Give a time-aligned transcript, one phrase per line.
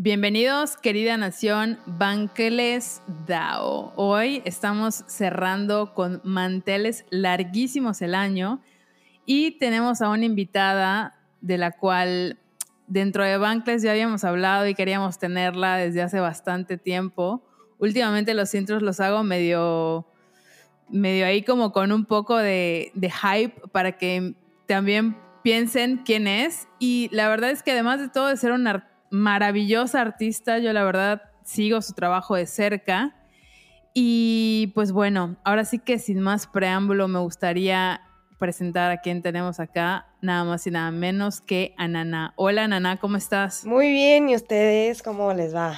[0.00, 3.92] Bienvenidos, querida nación Bankeles DAO.
[3.96, 8.62] Hoy estamos cerrando con manteles larguísimos el año
[9.26, 12.38] y tenemos a una invitada de la cual
[12.86, 17.42] dentro de Bankless ya habíamos hablado y queríamos tenerla desde hace bastante tiempo.
[17.80, 20.06] Últimamente los intros los hago medio,
[20.88, 24.34] medio ahí como con un poco de, de hype para que
[24.66, 26.68] también piensen quién es.
[26.78, 30.72] Y la verdad es que además de todo de ser un artista, maravillosa artista, yo
[30.72, 33.14] la verdad sigo su trabajo de cerca.
[33.94, 38.02] Y pues bueno, ahora sí que sin más preámbulo me gustaría
[38.38, 42.32] presentar a quien tenemos acá, nada más y nada menos que a Nana.
[42.36, 43.64] Hola Nana, ¿cómo estás?
[43.64, 45.74] Muy bien, ¿y ustedes cómo les va?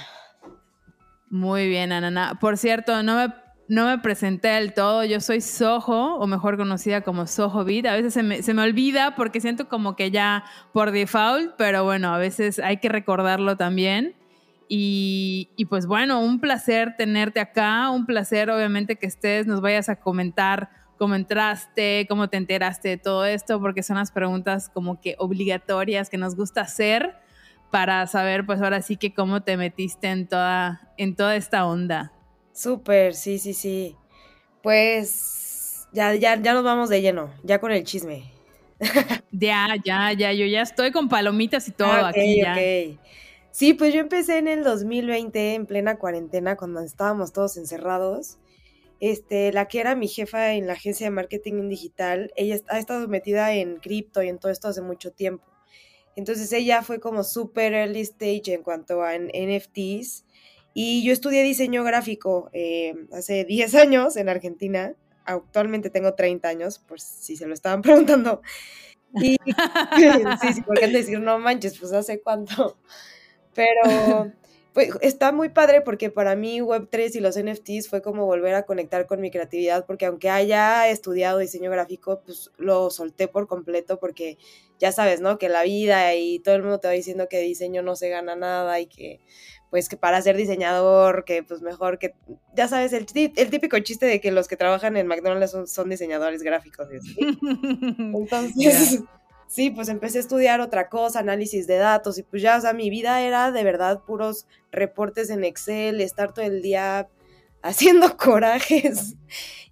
[1.31, 2.37] Muy bien, Nana.
[2.41, 3.33] Por cierto, no me
[3.71, 5.05] no me presenté del todo.
[5.05, 7.87] Yo soy Soho, o mejor conocida como Soho Beat.
[7.87, 11.85] A veces se me, se me, olvida porque siento como que ya por default, pero
[11.85, 14.17] bueno, a veces hay que recordarlo también.
[14.69, 19.89] Y, y, pues bueno, un placer tenerte acá, un placer obviamente que estés, nos vayas
[19.89, 25.01] a comentar cómo entraste, cómo te enteraste de todo esto, porque son las preguntas como
[25.01, 27.15] que obligatorias que nos gusta hacer
[27.71, 32.13] para saber pues ahora sí que cómo te metiste en toda, en toda esta onda.
[32.61, 33.97] Súper, sí, sí, sí.
[34.63, 38.31] Pues ya, ya, ya nos vamos de lleno, ya con el chisme.
[39.33, 42.55] ya, ya, ya, yo ya estoy con palomitas y todo aquí ya.
[43.51, 48.37] Sí, pues yo empecé en el 2020, en plena cuarentena, cuando estábamos todos encerrados.
[49.01, 53.09] Este, la que era mi jefa en la agencia de marketing digital, ella ha estado
[53.09, 55.47] metida en cripto y en todo esto hace mucho tiempo.
[56.15, 60.27] Entonces ella fue como súper early stage en cuanto a NFTs
[60.75, 64.95] y yo estudié diseño gráfico eh, hace 10 años en Argentina.
[65.25, 68.43] Actualmente tengo 30 años, por si se lo estaban preguntando.
[69.15, 69.37] Y
[70.41, 72.79] sí, sí, porque decir, no manches, pues hace cuánto.
[73.55, 74.33] Pero
[74.73, 78.63] pues, está muy padre porque para mí Web3 y los NFTs fue como volver a
[78.63, 83.99] conectar con mi creatividad, porque aunque haya estudiado diseño gráfico, pues lo solté por completo
[83.99, 84.39] porque
[84.79, 85.39] ya sabes, ¿no?
[85.39, 88.37] Que la vida y todo el mundo te va diciendo que diseño no se gana
[88.37, 89.21] nada y que
[89.71, 92.15] pues que para ser diseñador, que pues mejor que,
[92.55, 96.43] ya sabes, el, el típico chiste de que los que trabajan en McDonald's son, diseñadores
[96.43, 96.89] gráficos.
[97.99, 99.03] Entonces,
[99.47, 102.73] sí, pues empecé a estudiar otra cosa, análisis de datos, y pues ya, o sea,
[102.73, 107.09] mi vida era de verdad puros reportes en Excel, estar todo el día
[107.63, 109.15] haciendo corajes.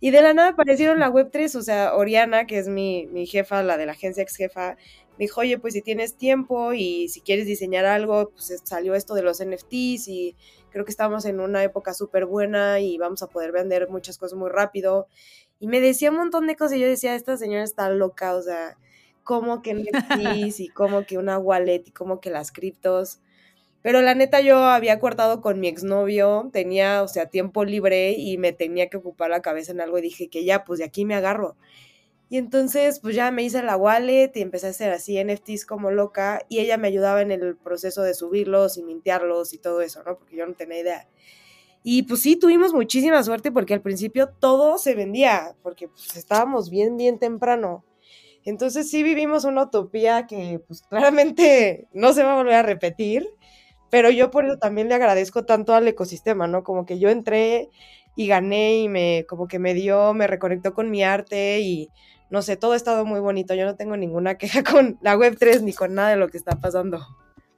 [0.00, 3.64] Y de la nada aparecieron la Web3, o sea, Oriana, que es mi, mi jefa,
[3.64, 4.76] la de la agencia ex jefa,
[5.18, 9.14] me dijo, oye, pues si tienes tiempo y si quieres diseñar algo, pues salió esto
[9.14, 10.36] de los NFTs y
[10.70, 14.38] creo que estamos en una época súper buena y vamos a poder vender muchas cosas
[14.38, 15.08] muy rápido.
[15.58, 18.42] Y me decía un montón de cosas y yo decía, esta señora está loca, o
[18.42, 18.76] sea,
[19.24, 23.18] ¿cómo que NFTs y cómo que una wallet y cómo que las criptos?
[23.82, 28.38] Pero la neta yo había cortado con mi exnovio, tenía, o sea, tiempo libre y
[28.38, 31.04] me tenía que ocupar la cabeza en algo y dije que ya, pues de aquí
[31.04, 31.56] me agarro.
[32.30, 35.90] Y entonces, pues ya me hice la wallet y empecé a hacer así NFTs como
[35.90, 40.02] loca y ella me ayudaba en el proceso de subirlos y mintearlos y todo eso,
[40.04, 40.18] ¿no?
[40.18, 41.08] Porque yo no tenía idea.
[41.82, 46.68] Y pues sí, tuvimos muchísima suerte porque al principio todo se vendía, porque pues estábamos
[46.68, 47.84] bien, bien temprano.
[48.44, 53.26] Entonces sí vivimos una utopía que pues claramente no se va a volver a repetir,
[53.90, 56.62] pero yo por eso también le agradezco tanto al ecosistema, ¿no?
[56.62, 57.70] Como que yo entré
[58.16, 61.88] y gané y me como que me dio, me reconectó con mi arte y
[62.30, 63.54] no sé, todo ha estado muy bonito.
[63.54, 66.56] Yo no tengo ninguna queja con la Web3 ni con nada de lo que está
[66.60, 67.06] pasando.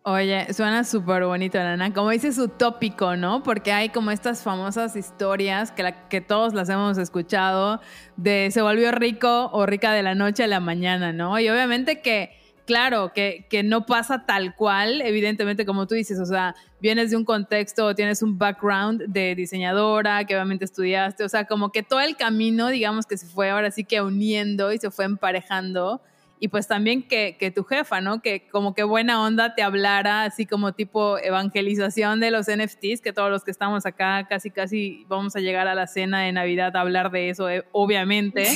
[0.02, 1.92] Oye, suena súper bonito, Nana.
[1.92, 3.42] Como dices, utópico, ¿no?
[3.42, 7.80] Porque hay como estas famosas historias que, que todos las hemos escuchado
[8.16, 11.38] de se volvió rico o rica de la noche a la mañana, ¿no?
[11.38, 12.39] Y obviamente que
[12.70, 17.16] claro, que, que, no pasa tal cual, evidentemente, como tú dices, o sea, vienes de
[17.16, 21.98] un contexto tienes un background de diseñadora, que obviamente estudiaste, o sea, como que todo
[21.98, 26.00] el camino, digamos que se fue ahora sí que uniendo y se fue emparejando
[26.42, 28.22] y pues también que, que, tu jefa, ¿no?
[28.22, 33.12] Que como que buena onda te hablara, así como tipo evangelización de los NFTs, que
[33.12, 36.74] todos los que estamos acá casi, casi vamos a llegar a la cena de Navidad
[36.76, 38.46] a hablar de eso, eh, obviamente.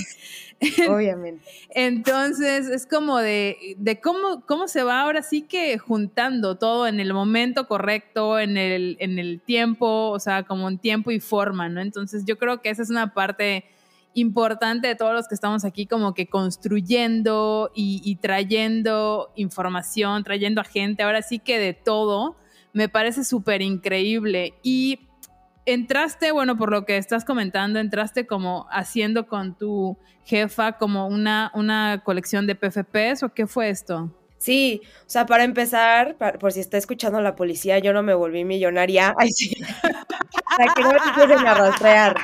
[0.89, 1.45] obviamente.
[1.75, 7.01] Entonces, es como de, de cómo, cómo se va ahora sí que juntando todo en
[7.01, 11.69] el momento correcto, en el, en el tiempo, o sea, como en tiempo y forma,
[11.69, 11.83] ¿no?
[11.83, 13.67] Entonces, yo creo que esa es una parte
[14.15, 20.65] importante de todos los que estamos aquí, como que construyendo y, trayendo información, trayendo a
[20.65, 22.37] gente, ahora sí que de todo,
[22.73, 24.55] me parece súper increíble.
[24.63, 25.01] Y
[25.67, 31.51] entraste, bueno, por lo que estás comentando, entraste como haciendo con tu jefa como una,
[31.55, 34.11] una colección de PFPs o qué fue esto?
[34.45, 38.45] Sí, o sea, para empezar, por si está escuchando la policía, yo no me volví
[38.45, 39.15] millonaria.
[39.17, 39.55] Ay, sí.
[40.59, 42.17] para que no me a rastrear.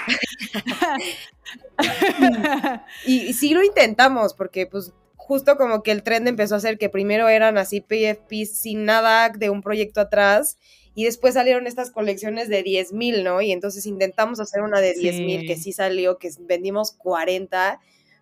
[3.06, 6.90] y, sí lo intentamos, porque pues justo como que el trend empezó a ser que
[6.90, 10.58] primero eran así PFPs sin nada de un proyecto atrás
[10.94, 13.40] y después salieron estas colecciones de 10 mil, ¿no?
[13.40, 17.80] Y entonces intentamos hacer una de 10 mil que sí salió, que vendimos 40,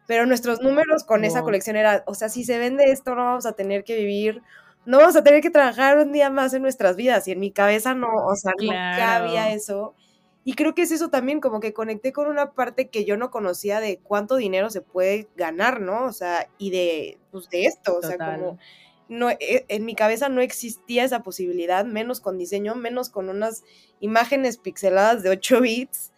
[0.09, 3.45] pero nuestros números con esa colección era, o sea, si se vende esto no vamos
[3.45, 4.43] a tener que vivir,
[4.87, 7.53] no vamos a tener que trabajar un día más en nuestras vidas y en mi
[7.53, 9.95] cabeza no, o sea, no cabía eso.
[10.45, 13.31] Y creo que es eso también, como que conecté con una parte que yo no
[13.31, 16.07] conocía de cuánto dinero se puede ganar, ¿no?
[16.07, 18.59] O sea, y de, pues de esto, o sea, como
[19.11, 23.63] no, e, en mi cabeza no existía esa posibilidad, menos con diseño, menos con unas
[24.01, 26.13] imágenes pixeladas de 8 bits.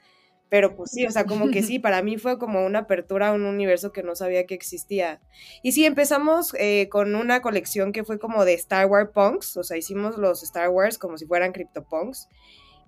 [0.50, 3.32] Pero pues sí, o sea, como que sí, para mí fue como una apertura a
[3.32, 5.20] un universo que no sabía que existía.
[5.62, 9.64] Y sí, empezamos eh, con una colección que fue como de Star Wars Punks, o
[9.64, 12.28] sea, hicimos los Star Wars como si fueran CryptoPunks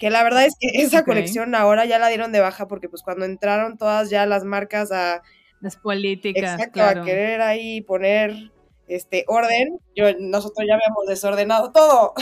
[0.02, 3.04] que la verdad es que esa colección ahora ya la dieron de baja porque pues
[3.04, 5.22] cuando entraron todas ya las marcas a...
[5.60, 6.54] Las políticas.
[6.54, 8.50] Exacto, a querer ahí poner
[8.88, 12.14] este orden, yo, nosotros ya habíamos desordenado todo.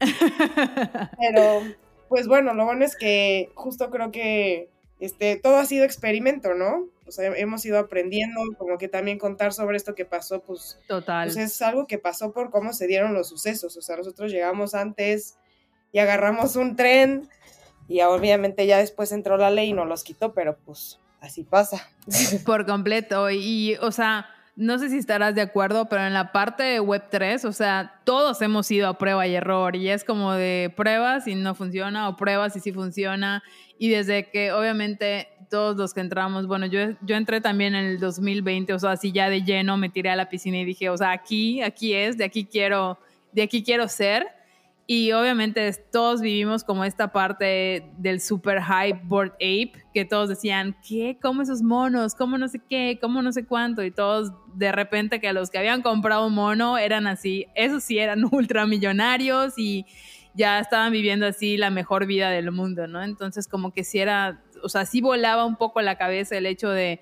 [1.18, 1.60] Pero,
[2.08, 4.70] pues bueno, lo bueno es que justo creo que
[5.00, 6.88] este, todo ha sido experimento, ¿no?
[7.06, 11.26] O sea, hemos ido aprendiendo, como que también contar sobre esto que pasó, pues, Total.
[11.26, 13.76] pues es algo que pasó por cómo se dieron los sucesos.
[13.76, 15.38] O sea, nosotros llegamos antes
[15.92, 17.28] y agarramos un tren
[17.88, 21.88] y obviamente ya después entró la ley y nos los quitó, pero pues así pasa.
[22.44, 23.30] Por completo.
[23.30, 24.26] Y, o sea,
[24.58, 28.42] no sé si estarás de acuerdo, pero en la parte de Web3, o sea, todos
[28.42, 32.16] hemos ido a prueba y error y es como de pruebas y no funciona o
[32.16, 33.44] pruebas y sí funciona.
[33.78, 38.00] Y desde que obviamente todos los que entramos, bueno, yo, yo entré también en el
[38.00, 40.96] 2020, o sea, así ya de lleno me tiré a la piscina y dije, o
[40.96, 42.98] sea, aquí, aquí es, de aquí quiero,
[43.30, 44.26] de aquí quiero ser.
[44.90, 50.74] Y obviamente todos vivimos como esta parte del super hype board ape, que todos decían,
[50.88, 51.18] ¿qué?
[51.20, 52.14] ¿Cómo esos monos?
[52.14, 52.98] ¿Cómo no sé qué?
[52.98, 53.84] ¿Cómo no sé cuánto?
[53.84, 57.98] Y todos de repente que los que habían comprado un mono eran así, esos sí
[57.98, 59.84] eran ultramillonarios y
[60.32, 63.02] ya estaban viviendo así la mejor vida del mundo, ¿no?
[63.02, 66.70] Entonces como que sí era, o sea, sí volaba un poco la cabeza el hecho
[66.70, 67.00] de,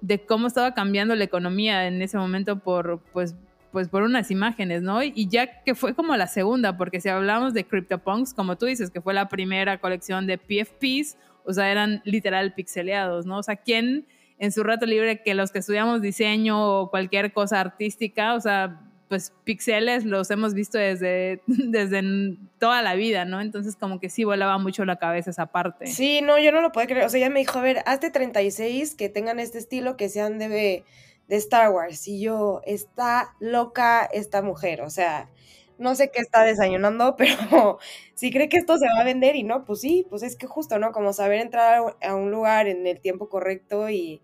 [0.00, 3.36] de cómo estaba cambiando la economía en ese momento por, pues,
[3.72, 5.02] pues por unas imágenes, ¿no?
[5.02, 8.90] Y ya que fue como la segunda, porque si hablamos de CryptoPunks, como tú dices,
[8.90, 13.38] que fue la primera colección de PFPs, o sea, eran literal pixeleados, ¿no?
[13.38, 14.06] O sea, ¿quién
[14.38, 18.80] en su rato libre que los que estudiamos diseño o cualquier cosa artística, o sea,
[19.08, 22.02] pues pixeles los hemos visto desde, desde
[22.58, 23.40] toda la vida, ¿no?
[23.40, 25.86] Entonces como que sí volaba mucho la cabeza esa parte.
[25.86, 27.06] Sí, no, yo no lo puedo creer.
[27.06, 30.38] O sea, ella me dijo, a ver, hazte 36 que tengan este estilo, que sean
[30.38, 30.84] de
[31.28, 32.08] de Star Wars.
[32.08, 35.30] Y yo, está loca esta mujer, o sea,
[35.78, 37.78] no sé qué está desayunando, pero
[38.14, 40.46] si cree que esto se va a vender y no, pues sí, pues es que
[40.46, 40.92] justo, ¿no?
[40.92, 44.20] Como saber entrar a un lugar en el tiempo correcto y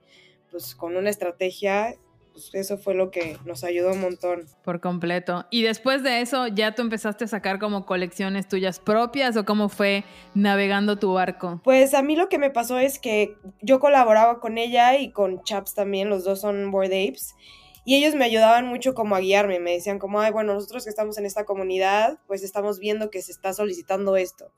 [0.50, 1.94] pues con una estrategia
[2.34, 4.48] pues eso fue lo que nos ayudó un montón.
[4.64, 5.46] Por completo.
[5.50, 9.68] Y después de eso, ¿ya tú empezaste a sacar como colecciones tuyas propias o cómo
[9.68, 11.60] fue navegando tu barco?
[11.62, 15.44] Pues a mí lo que me pasó es que yo colaboraba con ella y con
[15.44, 17.36] Chaps también, los dos son Board Apes.
[17.84, 20.90] Y ellos me ayudaban mucho como a guiarme, me decían como, ay, bueno, nosotros que
[20.90, 24.50] estamos en esta comunidad, pues estamos viendo que se está solicitando esto.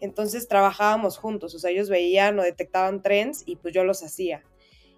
[0.00, 4.42] Entonces trabajábamos juntos, o sea, ellos veían o detectaban trends y pues yo los hacía.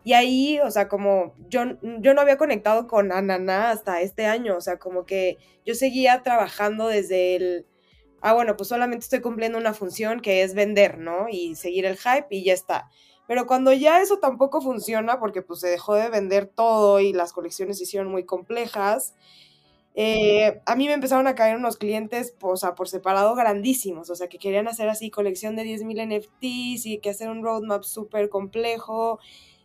[0.05, 1.63] Y ahí, o sea, como yo,
[2.01, 6.23] yo no había conectado con Ananá hasta este año, o sea, como que yo seguía
[6.23, 7.67] trabajando desde el,
[8.21, 11.27] ah, bueno, pues solamente estoy cumpliendo una función que es vender, ¿no?
[11.31, 12.91] Y seguir el hype y ya está.
[13.29, 17.33] Pero cuando ya eso tampoco funciona, porque pues se dejó de vender todo y las
[17.33, 19.15] colecciones se hicieron muy complejas,
[19.95, 24.15] eh, a mí me empezaron a caer unos clientes, o sea, por separado grandísimos, o
[24.17, 28.31] sea, que querían hacer así colección de 10.000 NFTs y que hacer un roadmap súper
[28.31, 29.21] complejo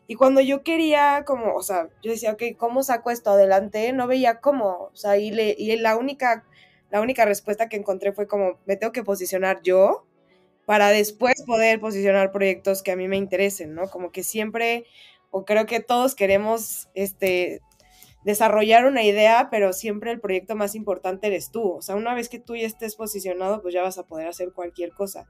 [0.08, 3.92] Y cuando yo quería, como, o sea, yo decía, ok, ¿cómo saco esto adelante?
[3.92, 6.46] No veía cómo, o sea, y, le, y la, única,
[6.90, 10.06] la única respuesta que encontré fue como, me tengo que posicionar yo
[10.66, 13.90] para después poder posicionar proyectos que a mí me interesen, ¿no?
[13.90, 14.86] Como que siempre,
[15.30, 17.62] o creo que todos queremos, este,
[18.24, 21.76] desarrollar una idea, pero siempre el proyecto más importante eres tú.
[21.76, 24.52] O sea, una vez que tú ya estés posicionado, pues ya vas a poder hacer
[24.52, 25.28] cualquier cosa.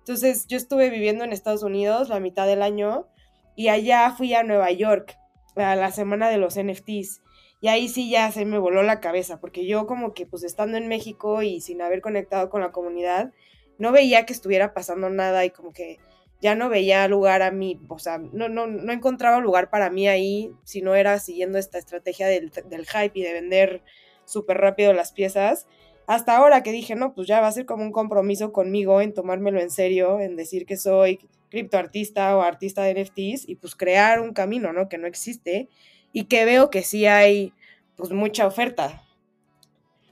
[0.00, 3.06] Entonces, yo estuve viviendo en Estados Unidos la mitad del año
[3.56, 5.16] y allá fui a Nueva York
[5.56, 7.22] a la semana de los NFTs.
[7.60, 10.76] Y ahí sí ya se me voló la cabeza, porque yo como que pues estando
[10.76, 13.32] en México y sin haber conectado con la comunidad,
[13.78, 15.98] no veía que estuviera pasando nada y como que
[16.40, 20.08] ya no veía lugar a mí, o sea, no, no, no encontraba lugar para mí
[20.08, 23.82] ahí si no era siguiendo esta estrategia del, del hype y de vender
[24.26, 25.66] súper rápido las piezas.
[26.06, 29.14] Hasta ahora que dije, no, pues ya va a ser como un compromiso conmigo en
[29.14, 31.18] tomármelo en serio, en decir que soy
[31.54, 34.88] criptoartista o artista de NFTs y pues crear un camino, ¿no?
[34.88, 35.68] Que no existe
[36.12, 37.52] y que veo que sí hay
[37.96, 39.02] pues mucha oferta.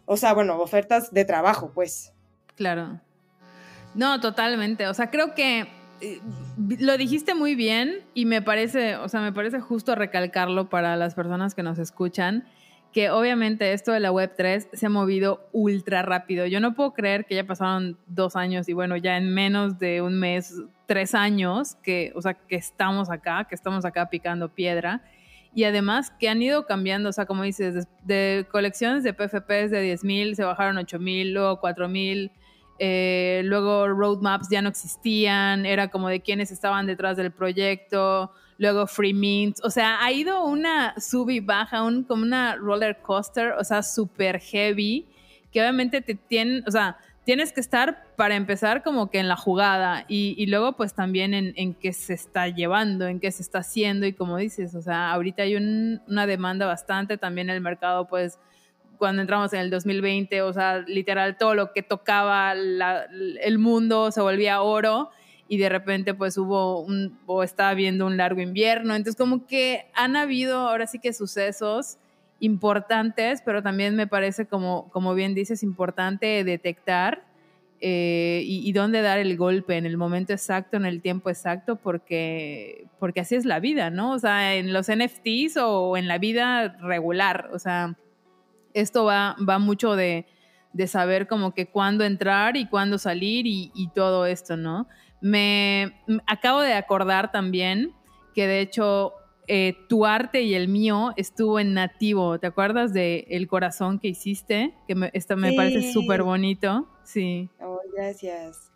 [0.05, 2.13] O sea, bueno, ofertas de trabajo, pues.
[2.55, 3.01] Claro.
[3.95, 4.87] No, totalmente.
[4.87, 5.67] O sea, creo que
[6.01, 6.21] eh,
[6.79, 11.15] lo dijiste muy bien y me parece, o sea, me parece justo recalcarlo para las
[11.15, 12.47] personas que nos escuchan
[12.93, 16.47] que obviamente esto de la Web3 se ha movido ultra rápido.
[16.47, 20.03] Yo no puedo creer que ya pasaron dos años y bueno, ya en menos de
[20.03, 25.03] un mes, tres años, que, o sea, que estamos acá, que estamos acá picando piedra.
[25.55, 29.95] Y además que han ido cambiando, o sea, como dices, de, colecciones de PFPs de
[29.95, 32.31] 10.000 se bajaron 8.000, luego 4.000,
[32.79, 38.87] eh, luego roadmaps ya no existían, era como de quienes estaban detrás del proyecto, luego
[38.87, 43.53] Free Mint, o sea, ha ido una sub y baja, un, como una roller coaster,
[43.53, 45.07] o sea, súper heavy,
[45.51, 49.37] que obviamente te tienen, o sea, tienes que estar para empezar como que en la
[49.37, 53.59] jugada y, luego pues también en, en, qué se está llevando, en qué se está
[53.59, 58.39] haciendo y como dices, o sea, ahorita hay una demanda bastante, también el mercado pues
[58.99, 64.21] cuando entramos en el 2020, o sea, literal todo lo que tocaba el mundo se
[64.21, 65.11] volvía oro
[65.53, 69.85] y de repente pues hubo un, o estaba habiendo un largo invierno, entonces como que
[69.93, 71.99] han habido ahora sí que sucesos
[72.41, 77.27] importantes, pero también me parece como, como bien dices, importante detectar
[77.83, 82.87] eh, y, dónde dar el golpe en el momento exacto, en el tiempo exacto, porque,
[82.99, 84.13] porque así es la vida, ¿no?
[84.13, 87.95] O sea, en los NFTs o en la vida regular, o sea,
[88.73, 90.25] esto va, va mucho de,
[90.73, 94.89] de saber como que cuándo entrar y cuándo salir y, y todo esto, ¿no?
[95.23, 95.95] Me,
[96.27, 97.95] acabo de acordar también
[98.35, 99.15] que de hecho
[99.47, 102.39] eh, tu arte y el mío estuvo en nativo.
[102.39, 104.75] ¿Te acuerdas de El Corazón que hiciste?
[104.87, 106.89] Que me, esto me parece súper bonito.
[107.05, 107.49] Sí.
[107.61, 108.73] Oh, gracias.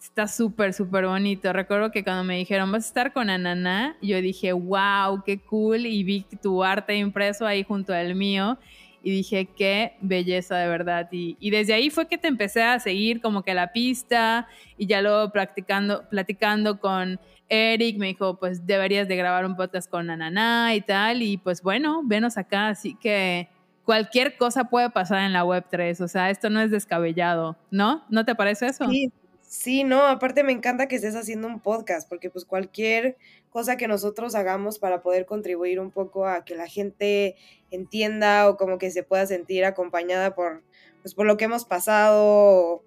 [0.00, 1.52] Está súper, súper bonito.
[1.52, 5.86] Recuerdo que cuando me dijeron, vas a estar con Ananá, yo dije, wow, qué cool.
[5.86, 8.58] Y vi tu arte impreso ahí junto al mío
[9.02, 11.08] y dije, qué belleza de verdad.
[11.10, 15.02] Y, desde ahí fue que te empecé a seguir como que la pista y ya
[15.02, 20.74] luego practicando, platicando con Eric, me dijo, pues deberías de grabar un podcast con Ananá
[20.74, 21.22] y tal.
[21.22, 23.48] Y pues bueno, venos acá, así que
[23.84, 28.04] cualquier cosa puede pasar en la Web3, o sea, esto no es descabellado, ¿no?
[28.10, 28.86] ¿No te parece eso?
[28.90, 29.10] Sí,
[29.48, 33.16] sí, no, aparte me encanta que estés haciendo un podcast, porque pues cualquier
[33.50, 37.34] cosa que nosotros hagamos para poder contribuir un poco a que la gente
[37.70, 40.62] entienda o como que se pueda sentir acompañada por,
[41.02, 42.84] pues, por lo que hemos pasado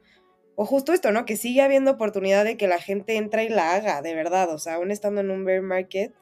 [0.55, 1.25] o, justo esto, ¿no?
[1.25, 4.59] Que sigue habiendo oportunidad de que la gente entre y la haga, de verdad, o
[4.59, 6.13] sea, aún estando en un bear market,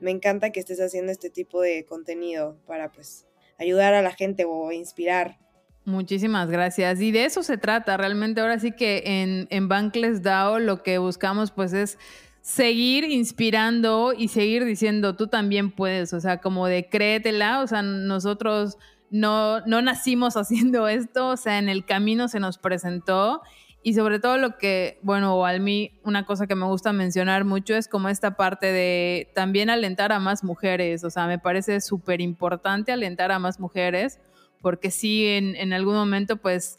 [0.00, 3.26] me encanta que estés haciendo este tipo de contenido para pues
[3.58, 5.38] ayudar a la gente o inspirar.
[5.86, 7.00] Muchísimas gracias.
[7.00, 7.96] Y de eso se trata.
[7.96, 11.96] Realmente ahora sí que en, en Bankless DAO lo que buscamos pues es
[12.42, 17.82] seguir inspirando y seguir diciendo, tú también puedes, o sea, como de créetela, o sea,
[17.82, 18.78] nosotros
[19.10, 23.42] no, no nacimos haciendo esto, o sea, en el camino se nos presentó.
[23.84, 27.76] Y sobre todo lo que, bueno, a mí una cosa que me gusta mencionar mucho
[27.76, 32.20] es como esta parte de también alentar a más mujeres, o sea, me parece súper
[32.20, 34.18] importante alentar a más mujeres,
[34.60, 36.78] porque sí, en, algún momento, pues,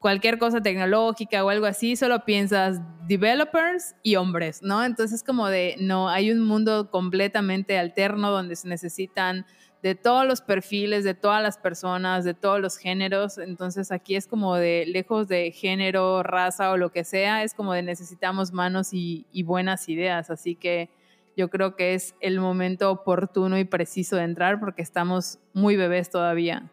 [0.00, 4.84] cualquier cosa tecnológica o algo así, solo piensas developers y hombres, ¿no?
[4.84, 9.46] Entonces como de, no, hay un mundo completamente alterno donde se necesitan
[9.82, 13.38] de todos los perfiles, de todas las personas, de todos los géneros.
[13.38, 17.72] Entonces aquí es como de, lejos de género, raza o lo que sea, es como
[17.72, 20.30] de necesitamos manos y buenas ideas.
[20.30, 20.90] Así que
[21.36, 26.10] yo creo que es el momento oportuno y preciso de entrar porque estamos muy bebés
[26.10, 26.70] todavía.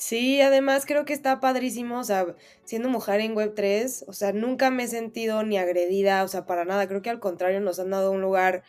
[0.00, 4.70] Sí, además creo que está padrísimo, o sea, siendo mujer en Web3, o sea, nunca
[4.70, 7.90] me he sentido ni agredida, o sea, para nada, creo que al contrario nos han
[7.90, 8.62] dado un lugar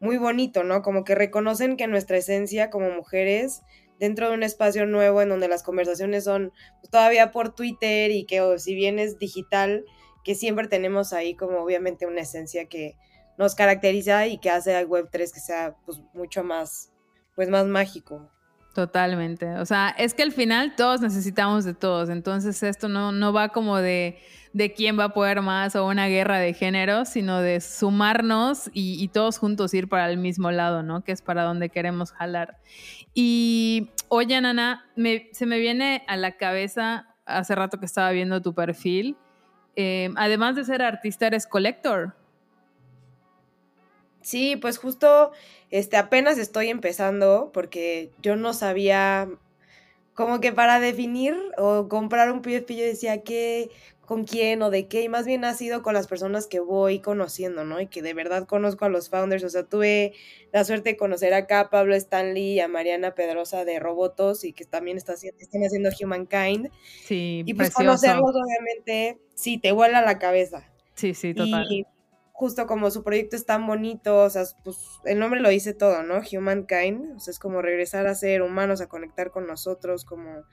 [0.00, 0.80] muy bonito, ¿no?
[0.80, 3.60] Como que reconocen que nuestra esencia como mujeres
[4.00, 6.52] dentro de un espacio nuevo en donde las conversaciones son
[6.90, 9.84] todavía por Twitter y que si bien es digital,
[10.24, 12.96] que siempre tenemos ahí como obviamente una esencia que
[13.36, 16.94] nos caracteriza y que hace al Web3 que sea pues mucho más,
[17.34, 18.30] pues más mágico.
[18.78, 19.56] Totalmente.
[19.56, 22.10] O sea, es que al final todos necesitamos de todos.
[22.10, 24.20] Entonces esto no, no va como de,
[24.52, 29.08] de quién va a poder más o una guerra de género, sino de sumarnos y,
[29.08, 31.02] todos juntos ir para el mismo lado, ¿no?
[31.02, 32.60] Que es para donde queremos jalar.
[33.14, 38.40] Y oye, Nana, me, se me viene a la cabeza hace rato que estaba viendo
[38.42, 39.16] tu perfil.
[39.74, 42.14] Eh, además de ser artista, eres collector.
[44.28, 45.32] Sí, pues justo
[45.70, 49.26] este, apenas estoy empezando porque yo no sabía,
[50.12, 53.70] como que para definir o comprar un PFP yo decía qué,
[54.02, 56.98] con quién o de qué, y más bien ha sido con las personas que voy
[56.98, 57.80] conociendo, ¿no?
[57.80, 60.12] Y que de verdad conozco a los founders, o sea, tuve
[60.52, 64.52] la suerte de conocer acá a Pablo Stanley y a Mariana Pedrosa de Robotos y
[64.52, 66.68] que también está, están haciendo Humankind.
[67.02, 70.70] Sí, Y pues conocerlos obviamente, sí, te vuela la cabeza.
[70.96, 71.66] Sí, sí, total
[72.38, 76.04] justo como su proyecto es tan bonito, o sea, pues el nombre lo dice todo,
[76.04, 76.20] ¿no?
[76.20, 80.44] Humankind, o sea, es como regresar a ser humanos, a conectar con nosotros, como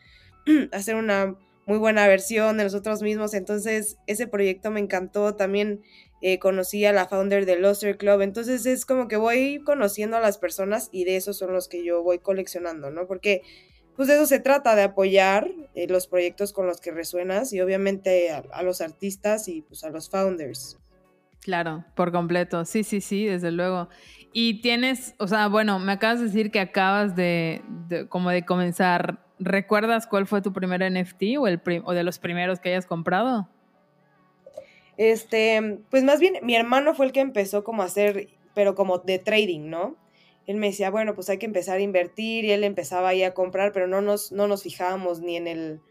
[0.71, 1.37] hacer una
[1.67, 3.35] muy buena versión de nosotros mismos.
[3.35, 5.35] Entonces, ese proyecto me encantó.
[5.35, 5.83] También
[6.21, 8.21] eh, conocí a la founder del Luster Club.
[8.21, 11.83] Entonces, es como que voy conociendo a las personas y de esos son los que
[11.83, 13.05] yo voy coleccionando, ¿no?
[13.05, 13.43] Porque,
[13.95, 17.61] pues de eso se trata, de apoyar eh, los proyectos con los que resuenas y
[17.61, 20.79] obviamente a, a los artistas y pues a los founders.
[21.45, 22.65] Claro, por completo.
[22.65, 23.87] Sí, sí, sí, desde luego.
[24.33, 27.61] Y tienes, o sea, bueno, me acabas de decir que acabas de,
[28.09, 29.23] como de comenzar.
[29.37, 33.47] ¿Recuerdas cuál fue tu primer NFT o, el o de los primeros que hayas comprado?
[34.97, 38.97] Este, pues más bien mi hermano fue el que empezó como a hacer, pero como
[38.97, 39.97] de trading, ¿no?
[40.47, 43.35] Él me decía, bueno, pues hay que empezar a invertir y él empezaba ahí a
[43.35, 45.81] comprar, pero no nos, no nos fijábamos ni en el,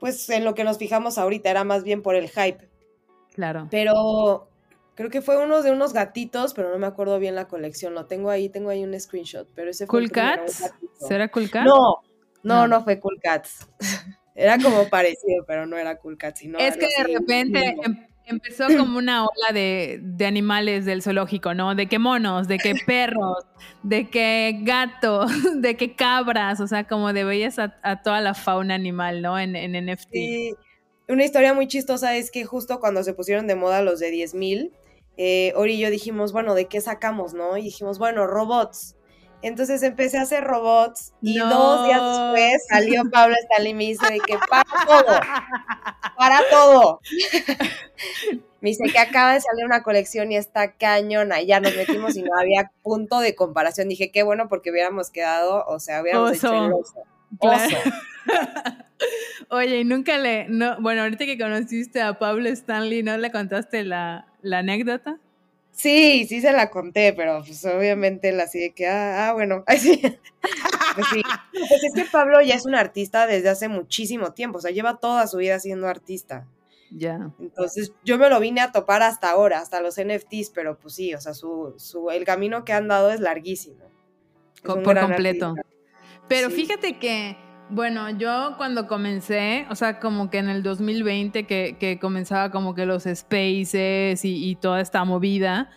[0.00, 2.68] pues en lo que nos fijamos ahorita, era más bien por el hype.
[3.38, 3.68] Claro.
[3.70, 4.47] Pero
[4.98, 7.94] creo que fue uno de unos gatitos, pero no me acuerdo bien la colección.
[7.94, 9.46] Lo tengo ahí, tengo ahí un screenshot.
[9.54, 10.72] Pero ese fue Cats?
[11.06, 11.66] ¿Será Cool Cats?
[11.66, 12.00] No,
[12.42, 13.68] no, no, fue Cool Cats.
[14.34, 16.40] era como parecido, pero no era Cool Cats.
[16.40, 21.54] Sino es que de repente em, empezó como una ola de, de, animales del zoológico,
[21.54, 21.76] ¿no?
[21.76, 23.46] De que monos, de que perros,
[23.84, 25.30] de que gatos,
[25.62, 29.38] de que cabras, o sea, como de veías a, toda la fauna animal, ¿no?
[29.38, 30.08] En, en NFT.
[30.10, 30.56] Sí
[31.08, 34.70] una historia muy chistosa es que justo cuando se pusieron de moda los de 10.000,
[35.18, 37.56] eh, Ori y yo dijimos, bueno, ¿de qué sacamos, no?
[37.56, 38.94] Y dijimos, bueno, robots.
[39.42, 44.06] Entonces empecé a hacer robots y dos días después salió Pablo Stanley y me dice
[44.12, 45.20] de que para todo,
[46.16, 47.00] para todo.
[48.60, 51.40] me dice que acaba de salir una colección y está cañona.
[51.40, 53.88] Y ya nos metimos y no había punto de comparación.
[53.88, 57.02] Dije, qué bueno porque hubiéramos quedado, o sea, hubiéramos hecho el oso.
[59.50, 63.84] Oye, y nunca le, no, bueno, ahorita que conociste a Pablo Stanley, ¿no le contaste
[63.84, 64.27] la,
[64.58, 65.18] anécdota?
[65.72, 69.64] Sí, sí se la conté, pero pues obviamente la así de que, ah, ah bueno,
[69.66, 71.22] Pues sí.
[71.52, 74.98] Pues es que Pablo ya es un artista desde hace muchísimo tiempo, o sea, lleva
[74.98, 76.48] toda su vida siendo artista.
[76.90, 77.30] Ya.
[77.38, 81.14] Entonces yo me lo vine a topar hasta ahora, hasta los NFTs, pero pues sí,
[81.14, 83.84] o sea, su, su, el camino que han dado es larguísimo.
[84.62, 85.54] por completo.
[86.26, 87.36] Pero fíjate que
[87.70, 92.86] bueno, yo cuando comencé, o sea, como que en el 2020 que, comenzaba como que
[92.86, 95.70] los spaces y, toda esta movida,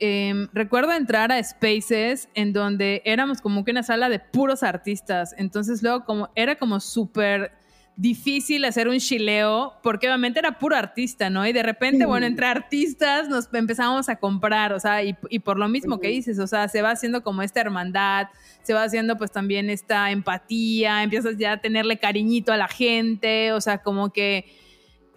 [0.00, 5.34] em, recuerdo entrar a spaces en donde éramos como que una sala de puros artistas,
[5.38, 7.52] entonces luego como era como súper
[7.98, 11.44] difícil hacer un chileo porque obviamente era puro artista, ¿no?
[11.44, 15.68] Y de repente, bueno, entre artistas nos empezamos a comprar, o sea, y, por lo
[15.68, 18.28] mismo que dices, o sea, se va haciendo como esta hermandad,
[18.62, 23.50] se va haciendo pues también esta empatía, empiezas ya a tenerle cariñito a la gente,
[23.50, 24.46] o sea, como que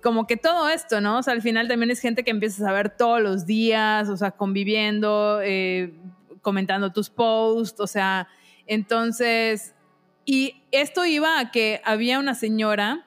[0.01, 1.19] como que todo esto, ¿no?
[1.19, 4.17] O sea, al final también es gente que empiezas a ver todos los días, o
[4.17, 5.93] sea, conviviendo, eh,
[6.41, 8.27] comentando tus posts, o sea,
[8.65, 9.75] entonces
[10.25, 13.05] y esto iba a que había una señora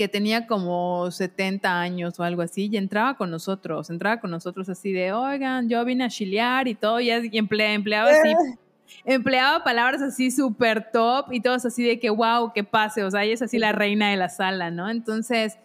[0.00, 4.68] que tenía como 70 años o algo así y entraba con nosotros, entraba con nosotros
[4.70, 8.32] así de, oigan, yo vine a chilear y todo, y, empleaba así,
[9.04, 13.24] empleaba palabras así súper top y todos así de que, wow, que pase, o sea,
[13.24, 14.88] ella es así la reina de la sala, ¿no?
[14.88, 15.58] Entonces,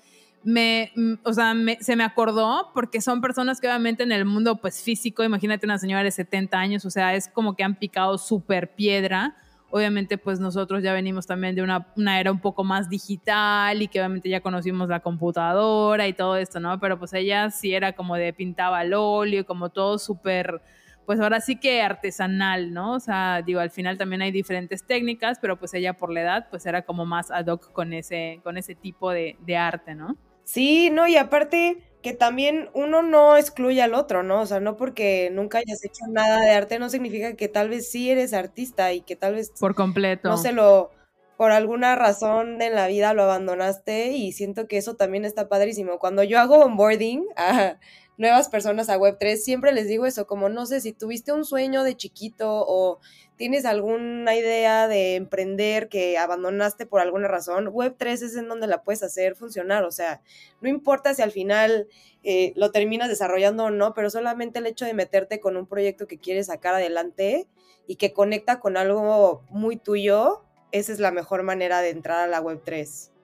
[0.44, 4.58] me, mm, o sea, se me acordó porque son personas que obviamente en el mundo
[4.58, 8.18] pues físico, imagínate una señora de 70 años, o sea, es como que han picado
[8.18, 9.38] súper piedra
[9.76, 11.86] Obviamente, pues nosotros ya venimos también de una,
[12.18, 16.62] era un poco más digital y que obviamente ya conocimos la computadora y todo esto,
[16.62, 16.80] ¿no?
[16.80, 20.62] Pero pues ella sí era como de pintaba al óleo, como todo súper
[21.06, 22.94] pues ahora sí que artesanal, ¿no?
[22.94, 26.48] O sea, digo, al final también hay diferentes técnicas, pero pues ella por la edad,
[26.50, 30.16] pues era como más ad hoc con ese, con ese tipo de, de arte, ¿no?
[30.46, 34.42] Sí, no, y aparte que también uno no excluye al otro, ¿no?
[34.42, 37.90] O sea, no porque nunca hayas hecho nada de arte no significa que tal vez
[37.90, 40.92] sí eres artista y que tal vez por completo no se lo
[41.36, 45.98] por alguna razón en la vida lo abandonaste y siento que eso también está padrísimo.
[45.98, 47.80] Cuando yo hago onboarding a
[48.18, 51.84] nuevas personas a Web3, siempre les digo eso, como no sé si tuviste un sueño
[51.84, 53.00] de chiquito o
[53.36, 58.84] tienes alguna idea de emprender que abandonaste por alguna razón, Web3 es en donde la
[58.84, 59.84] puedes hacer funcionar.
[59.84, 60.22] O sea,
[60.62, 61.88] no importa si al final
[62.24, 66.08] eh, lo terminas desarrollando o no, pero solamente el hecho de meterte con un proyecto
[66.08, 67.48] que quieres sacar adelante
[67.88, 72.28] y que conecta con algo muy tuyo, esa es la mejor manera de entrar a
[72.28, 73.15] la Web3.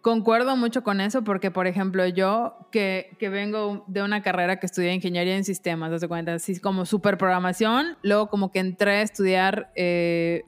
[0.00, 4.64] Concuerdo mucho con eso porque, por ejemplo, yo que, que vengo de una carrera que
[4.64, 6.34] estudié ingeniería en sistemas, ¿te cuenta?
[6.34, 10.44] Así como super programación, luego como que entré a estudiar, eh,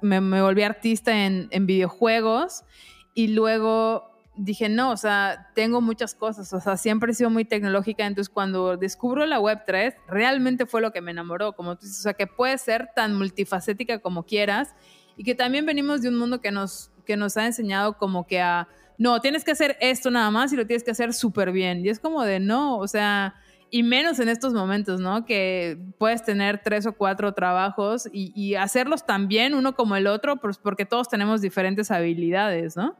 [0.00, 2.64] me, me, volví artista en, en videojuegos
[3.12, 7.44] y luego dije, no, o sea, tengo muchas cosas, o sea, siempre he sido muy
[7.44, 12.00] tecnológica, entonces cuando descubro la Web3, realmente fue lo que me enamoró, como tú dices,
[12.00, 14.74] o sea, que puede ser tan multifacética como quieras
[15.16, 18.38] y que también venimos de un mundo que nos, que nos ha enseñado como que
[18.38, 18.68] a,
[18.98, 21.84] no, tienes que hacer esto nada más y lo tienes que hacer súper bien.
[21.84, 23.34] Y es como de, no, o sea,
[23.70, 25.24] y menos en estos momentos, ¿no?
[25.24, 30.36] Que puedes tener tres o cuatro trabajos y, hacerlos tan bien uno como el otro,
[30.36, 32.94] pues porque todos tenemos diferentes habilidades, ¿no?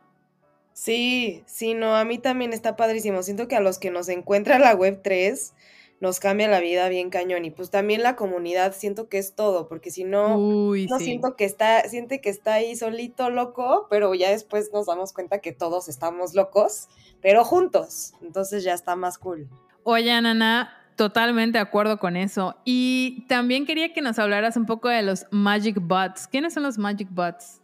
[0.73, 3.23] Sí, sí, no, a mí también está padrísimo.
[3.23, 5.53] Siento que a los que nos encuentra la web 3
[6.01, 7.45] nos cambia la vida bien cañón.
[7.45, 11.45] Y pues también la comunidad siento que es todo, porque si no, no siento que
[11.45, 15.89] está, siente que está ahí solito loco, pero ya después nos damos cuenta que todos
[15.89, 16.89] estamos locos,
[17.21, 18.15] pero juntos.
[18.23, 19.49] Entonces ya está más cool.
[19.83, 22.57] Oye, Nana, totalmente de acuerdo con eso.
[22.65, 26.27] Y también quería que nos hablaras un poco de los Magic Bots.
[26.29, 27.61] ¿Quiénes son los Magic Bots?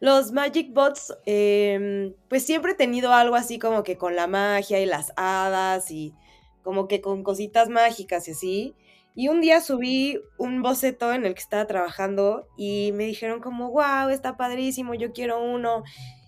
[0.00, 4.80] Los Magic Bots, em, pues siempre he tenido algo así como que con la magia
[4.80, 6.14] y las hadas y
[6.62, 8.74] como que con cositas mágicas y así.
[9.14, 13.70] Y un día subí un boceto en el que estaba trabajando y me dijeron como,
[13.70, 15.84] wow, está padrísimo, yo quiero uno.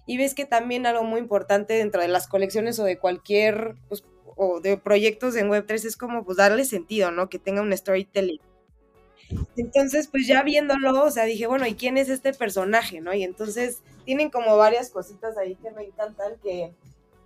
[0.06, 4.04] Y ves que también algo muy importante dentro de las colecciones o de cualquier, pues,
[4.36, 7.28] o de proyectos en Web3 es como pues darle sentido, ¿no?
[7.28, 8.40] Que tenga un storytelling.
[9.56, 13.12] Entonces, pues ya viéndolo, o sea, dije, bueno, ¿y quién es este personaje, no?
[13.14, 16.72] Y entonces tienen como varias cositas ahí que me encantan, que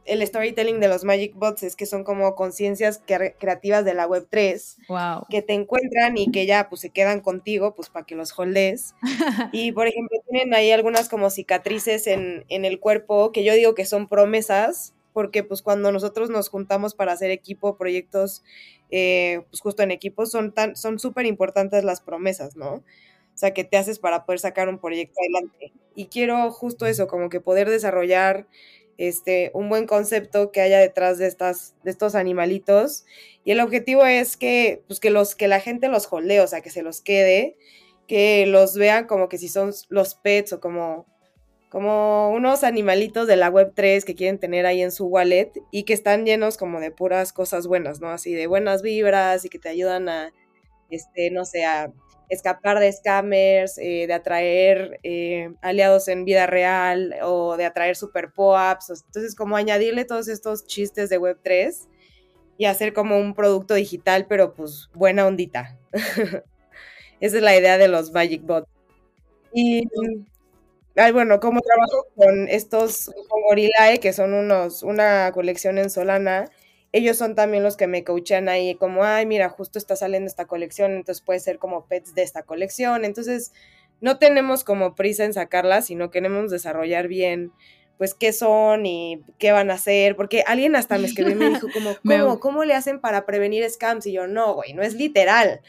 [0.06, 4.26] el storytelling de los Magic Bots es que son como conciencias creativas de la web
[4.30, 5.26] 3 wow.
[5.28, 8.94] que te encuentran y que ya pues se quedan contigo pues para que los holdes
[9.52, 13.74] y por ejemplo tienen ahí algunas como cicatrices en, en, el cuerpo que yo digo
[13.74, 18.42] que son promesas porque pues cuando nosotros nos juntamos para hacer equipo, proyectos,
[18.90, 22.76] eh, pues justo en equipo, son tan, son súper importantes las promesas, ¿no?
[22.76, 22.83] O
[23.35, 25.74] sea, que te haces para poder sacar un proyecto adelante.
[25.94, 28.48] Y quiero justo eso, como que poder desarrollar
[28.96, 33.04] este, un buen concepto que haya detrás de, estas, de estos animalitos.
[33.44, 36.62] Y el objetivo es que, pues que, los, que la gente los holdee, o sea,
[36.62, 37.59] que se los quede,
[38.09, 41.04] que los vean como que si son los pets o como
[41.70, 45.85] como unos animalitos de la web 3 que quieren tener ahí en su wallet y
[45.85, 48.11] que están llenos como de puras cosas buenas, ¿no?
[48.11, 50.33] Así de buenas vibras y que te ayudan a,
[50.90, 51.92] este, no sé, a
[52.28, 58.33] escapar de scammers, eh, de atraer eh, aliados en vida real o de atraer super
[58.33, 59.04] po-ups.
[59.06, 61.88] Entonces, como añadirle todos estos chistes de web 3
[62.59, 65.78] y hacer como un producto digital, pero pues buena ondita.
[67.20, 68.68] Esa es la idea de los Magic Bots.
[69.52, 69.88] Y
[70.96, 76.46] Ay, bueno, como trabajo con estos, con Gorillae, que son unos, una colección en Solana,
[76.92, 80.46] ellos son también los que me coachan ahí, como, ay, mira, justo está saliendo esta
[80.46, 83.05] colección, entonces puede ser como pets de esta colección.
[83.05, 83.53] Entonces,
[84.00, 87.53] no tenemos como prisa en sacarlas, sino queremos desarrollar bien,
[87.96, 91.48] pues, qué son y qué van a hacer, porque alguien hasta me escribió y me
[91.50, 94.07] dijo, como, ¿cómo, ¿cómo le hacen para prevenir scams?
[94.07, 95.61] Y yo, no, güey, no es literal.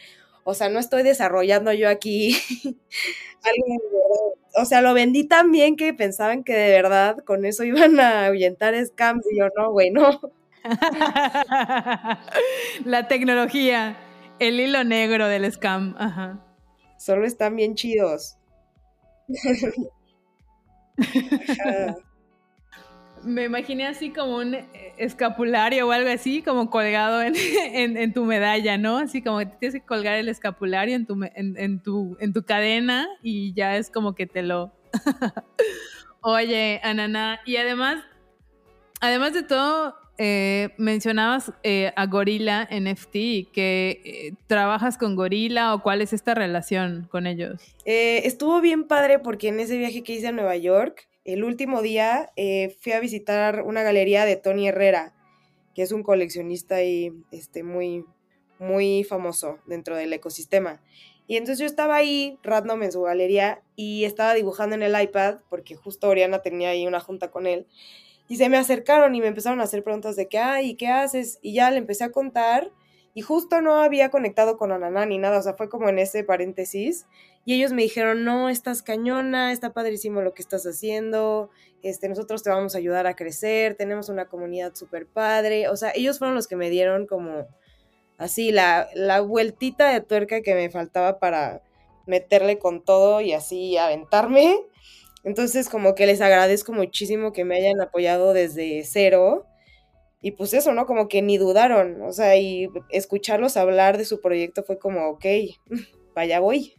[0.43, 2.35] O sea, no estoy desarrollando yo aquí
[3.43, 7.99] algo o sea, lo vendí tan bien que pensaban que de verdad con eso iban
[7.99, 10.19] a ahuyentar scams y yo no, güey, no.
[12.85, 13.97] La tecnología,
[14.39, 16.39] el hilo negro del scam, ajá.
[16.97, 18.37] Solo están bien chidos.
[23.23, 27.33] Me imaginé así como un eh, escapulario o algo así, como colgado en,
[28.13, 28.97] tu medalla, ¿no?
[28.97, 33.07] Así como que tienes que colgar el escapulario en tu, en, tu, en tu cadena
[33.21, 34.71] y ya es como que te lo...
[36.21, 38.03] Oye, Anana, y además,
[38.99, 46.01] además de todo, eh, mencionabas eh, a Gorila NFT, que trabajas con Gorila o cuál
[46.01, 47.61] es esta relación con ellos.
[47.85, 52.31] estuvo bien padre porque en ese viaje que hice a Nueva York, el último día
[52.79, 55.13] fui a visitar una galería de Tony Herrera,
[55.75, 58.05] que es un coleccionista y este, muy,
[58.59, 60.81] muy famoso dentro del ecosistema.
[61.27, 65.37] Y entonces yo estaba ahí, random en su galería, y estaba dibujando en el iPad,
[65.49, 67.67] porque justo Oriana tenía ahí una junta con él.
[68.27, 71.39] Y se me acercaron y me empezaron a hacer preguntas de qué hay, qué haces,
[71.41, 72.71] y ya le empecé a contar.
[73.13, 76.23] Y justo no había conectado con Ananá ni nada, o sea, fue como en ese
[76.23, 77.05] paréntesis.
[77.43, 81.49] Y ellos me dijeron, no, estás cañona, está padrísimo lo que estás haciendo,
[81.83, 85.67] este, nosotros te vamos a ayudar a crecer, tenemos una comunidad súper padre.
[85.67, 87.47] O sea, ellos fueron los que me dieron como
[88.17, 91.63] así la, la vueltita de tuerca que me faltaba para
[92.05, 94.55] meterle con todo y así aventarme.
[95.23, 99.45] Entonces, como que les agradezco muchísimo que me hayan apoyado desde cero.
[100.21, 100.85] Y pues eso, ¿no?
[100.85, 102.01] Como que ni dudaron.
[102.03, 105.25] O sea, y escucharlos hablar de su proyecto fue como, ok,
[106.15, 106.75] vaya voy.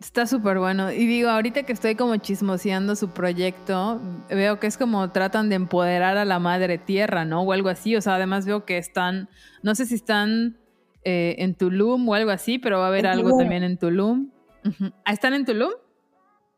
[0.00, 0.90] Está súper bueno.
[0.90, 4.00] Y digo, ahorita que estoy como chismoseando su proyecto,
[4.30, 7.42] veo que es como tratan de empoderar a la madre tierra, ¿no?
[7.42, 7.94] O algo así.
[7.96, 9.28] O sea, además veo que están,
[9.62, 10.58] no sé si están
[11.04, 14.30] eh, en Tulum o algo así, pero va a haber algo también en Tulum.
[15.06, 15.72] ¿Están en Tulum?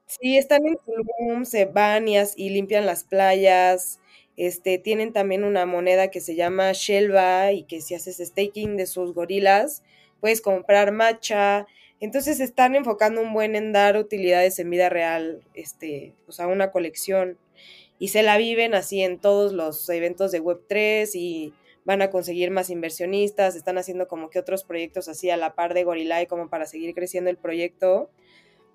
[0.07, 3.99] Sí, están en Tulum, se van y, limpian las playas.
[4.37, 8.87] Este, tienen también una moneda que se llama Shelva y que si haces staking de
[8.87, 9.83] sus gorilas,
[10.21, 11.67] puedes comprar matcha.
[12.01, 16.71] Entonces están enfocando un buen en dar utilidades en vida real, este, o sea, una
[16.71, 17.39] colección.
[17.99, 21.53] Y se la viven así en todos los eventos de Web3 y
[21.85, 25.75] van a conseguir más inversionistas, están haciendo como que otros proyectos así a la par
[25.75, 28.11] de Gorillay como para seguir creciendo el proyecto.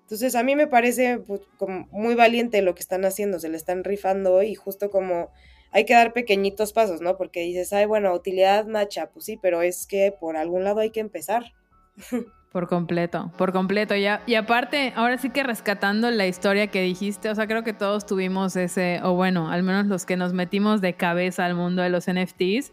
[0.08, 1.42] Entonces a mí me parece pues,
[1.90, 5.30] muy valiente lo que están haciendo, se le están rifando y justo como
[5.70, 7.18] hay que dar pequeñitos pasos, ¿no?
[7.18, 10.88] Porque dices, ay, bueno, utilidad macha, pues sí, pero es que por algún lado hay
[10.92, 11.52] que empezar.
[12.50, 13.94] Por completo, por completo.
[13.94, 17.74] Y, y aparte, ahora sí que rescatando la historia que dijiste, o sea, creo que
[17.74, 21.82] todos tuvimos ese, o bueno, al menos los que nos metimos de cabeza al mundo
[21.82, 22.72] de los NFTs.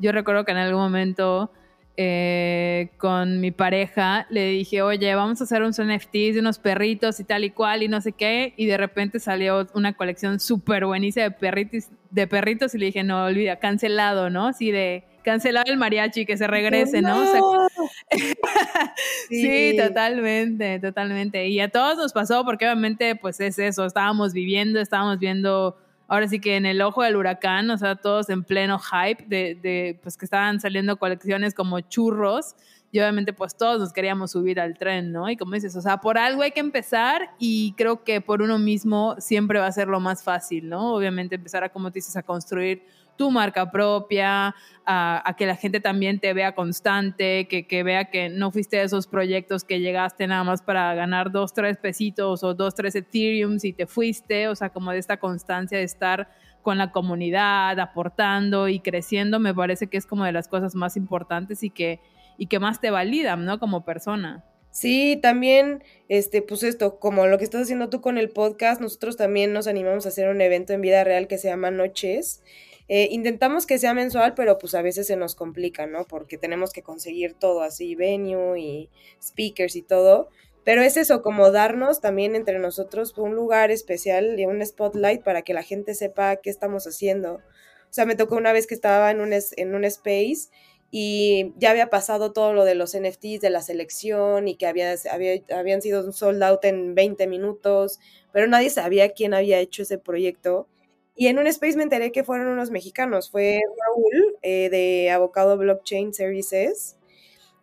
[0.00, 1.52] Yo recuerdo que en algún momento
[1.96, 7.20] eh, con mi pareja, le dije, oye, vamos a hacer unos NFTs de unos perritos
[7.20, 10.86] y tal y cual y no sé qué, y de repente salió una colección súper
[10.86, 14.48] buenísima de perritos, de perritos y le dije, no, olvida, cancelado, ¿no?
[14.48, 17.68] Así de cancelado el mariachi, que se regrese, ¿no?
[19.28, 19.76] sí.
[19.76, 21.46] totalmente, totalmente.
[21.48, 25.76] Y a todos nos pasó porque obviamente pues es eso, estábamos viviendo, estábamos viendo
[26.12, 29.98] ahora sí que en el ojo del huracán, o sea, todos en pleno hype de,
[30.02, 32.54] pues que estaban saliendo colecciones como churros
[32.90, 35.30] y obviamente pues todos nos queríamos subir al tren, ¿no?
[35.30, 38.58] Y como dices, o sea, por algo hay que empezar y creo que por uno
[38.58, 40.94] mismo siempre va a ser lo más fácil, ¿no?
[40.94, 42.84] Obviamente empezar a, como dices, a construir
[43.16, 48.28] tu marca propia, a, que la gente también te vea constante, que, que, vea que
[48.28, 52.54] no fuiste de esos proyectos que llegaste nada más para ganar dos, tres pesitos o
[52.54, 56.28] dos, tres Ethereum y te fuiste, o sea, como de esta constancia de estar
[56.62, 60.96] con la comunidad, aportando y creciendo, me parece que es como de las cosas más
[60.96, 62.00] importantes y que,
[62.38, 63.58] y que más te validan, ¿no?
[63.58, 64.44] Como persona.
[64.70, 69.18] Sí, también, este, pues esto, como lo que estás haciendo tú con el podcast, nosotros
[69.18, 72.42] también nos animamos a hacer un evento en vida real que se llama Noches
[72.88, 76.04] eh, intentamos que sea mensual, pero pues a veces se nos complica, ¿no?
[76.04, 78.90] Porque tenemos que conseguir todo así, venue y
[79.22, 80.28] speakers y todo.
[80.64, 85.42] Pero es eso, como darnos también entre nosotros un lugar especial y un spotlight para
[85.42, 87.34] que la gente sepa qué estamos haciendo.
[87.34, 90.50] O sea, me tocó una vez que estaba en un, en un space
[90.90, 94.94] y ya había pasado todo lo de los NFTs de la selección y que había,
[95.10, 97.98] había, habían sido un sold out en 20 minutos,
[98.32, 100.68] pero nadie sabía quién había hecho ese proyecto.
[101.14, 103.30] Y en un space me enteré que fueron unos mexicanos.
[103.30, 106.96] Fue Raúl eh, de Avocado Blockchain Services.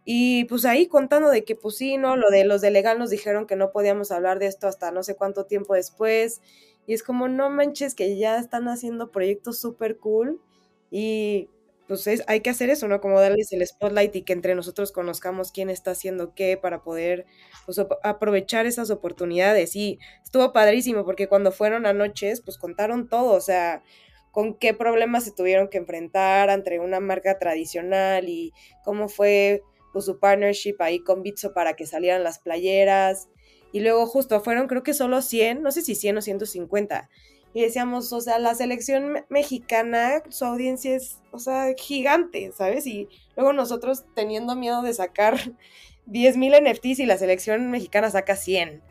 [0.06, 2.16] Y pues ahí contando de que pues sí, ¿no?
[2.16, 5.04] Lo de los de legal nos dijeron que no podíamos hablar de esto hasta no
[5.04, 6.42] sé cuánto tiempo después.
[6.88, 10.42] Y es como, no manches, que ya están haciendo proyectos súper cool.
[10.90, 11.50] Y
[11.90, 13.02] pues hay que hacer eso, ¿no?
[13.02, 17.26] Como darles el spotlight y que entre nosotros conozcamos quién está haciendo qué para poder
[17.66, 19.76] pues, aprovechar esas oportunidades.
[19.76, 23.82] Y estuvo padrísimo porque cuando fueron anoches, pues contaron todo, o sea,
[24.30, 28.54] con qué problemas se tuvieron que enfrentar entre una marca tradicional y
[28.86, 33.30] cómo fue pues, su partnership ahí con Bitso para que salieran las playeras.
[33.72, 37.10] Y luego justo fueron creo que solo 100, no sé si 100 o 150
[37.54, 42.86] y decíamos, o sea, la selección mexicana, su audiencia es, o sea, gigante, ¿sabes?
[42.86, 45.36] Y luego nosotros teniendo miedo de sacar
[46.08, 48.82] 10.000 NFTs y la selección mexicana saca 100.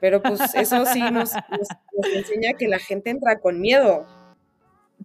[0.00, 1.32] Pero pues eso sí nos,
[2.14, 4.04] enseña que la gente entra con miedo.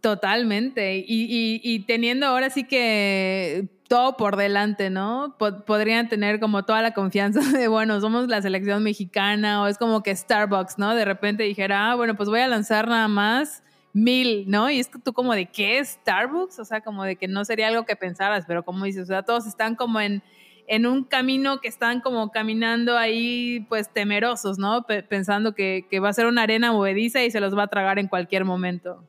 [0.01, 1.03] Totalmente.
[1.07, 5.37] Y, teniendo ahora sí que todo por delante, ¿no?
[5.65, 10.03] podrían tener como toda la confianza de, bueno, somos la selección mexicana o es como
[10.03, 10.93] que Starbucks, ¿no?
[10.93, 14.69] De repente dijera, ah, bueno, pues voy a lanzar nada más mil, ¿no?
[14.69, 16.59] Y es que tú como de, ¿qué es Starbucks?
[16.59, 19.23] O sea, como de que no sería algo que pensaras, pero como dices, o sea,
[19.23, 20.21] todos están como en,
[20.67, 24.85] en un camino que están como caminando ahí, pues temerosos, ¿no?
[24.85, 27.99] pensando que, que va a ser una arena movediza y se los va a tragar
[27.99, 29.07] en cualquier momento.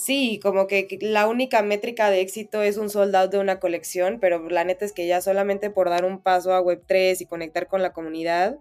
[0.00, 4.48] Sí, como que la única métrica de éxito es un sold de una colección, pero
[4.48, 7.82] la neta es que ya solamente por dar un paso a Web3 y conectar con
[7.82, 8.56] la comunidad,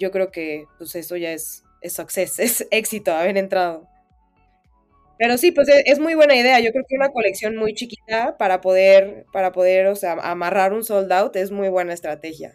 [0.00, 3.86] yo creo que pues eso ya es, es success, es éxito haber entrado.
[5.16, 6.58] Pero sí, pues e, es, muy buena idea.
[6.58, 10.82] Yo creo que una colección muy chiquita para poder, para poder, o sea, amarrar un
[10.82, 12.52] sold out es muy buena estrategia.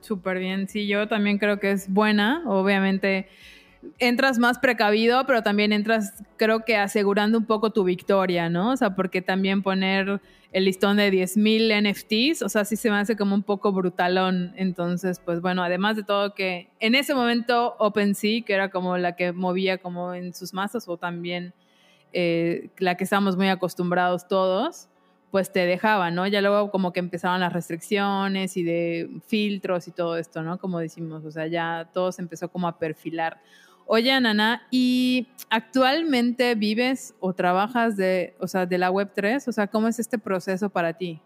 [0.00, 2.42] Súper bien, sí, yo también creo que es buena.
[2.46, 3.28] Obviamente
[3.98, 8.72] entras más precavido, pero también entras, creo que asegurando un poco tu victoria, ¿no?
[8.72, 10.20] O sea, porque también poner
[10.52, 14.52] el listón de 10.000 NFTs, o sea, sí se me hace como un poco brutalón.
[14.56, 19.16] Entonces, pues bueno, además de todo que en ese momento OpenSea, que era como la
[19.16, 21.52] que movía como en sus masas, o también
[22.12, 24.88] eh, la que estamos muy acostumbrados todos,
[25.30, 26.26] pues te dejaba, ¿no?
[26.26, 30.58] Ya luego como que empezaban las restricciones y de filtros y todo esto, ¿no?
[30.58, 33.40] Como decimos, o sea, ya todo se empezó como a perfilar.
[33.86, 39.46] Oye, Anana, ¿y actualmente vives o trabajas de, o sea, de la Web3?
[39.46, 41.20] O sea, ¿cómo es este proceso para ti?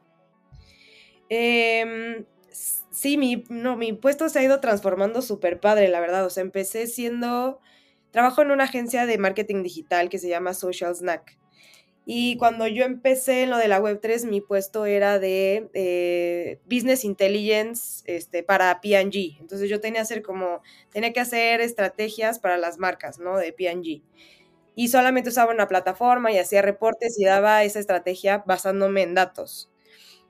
[1.31, 6.27] Em, sí, mi, no, mi puesto se ha ido transformando súper padre, la verdad.
[6.27, 7.61] O sea, empecé siendo,
[8.11, 11.40] trabajo en una agencia de marketing digital que se llama Social Snack.
[12.13, 17.05] Y cuando yo empecé en lo de la Web3, mi puesto era de eh, Business
[17.05, 19.37] Intelligence este, para P&G.
[19.39, 23.37] Entonces yo tenía, hacer como, tenía que hacer estrategias para las marcas, ¿no?
[23.37, 24.03] De P&G.
[24.75, 29.71] Y solamente usaba una plataforma y hacía reportes y daba esa estrategia basándome en datos.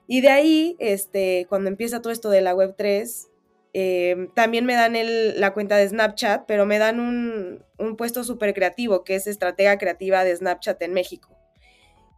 [0.06, 3.28] Y de ahí, este, cuando empieza todo esto de la Web3,
[3.72, 4.96] eh, también me dan
[5.40, 9.78] la cuenta de Snapchat, pero me dan un, un puesto súper creativo, que es estratega
[9.78, 11.39] creativa de Snapchat en México.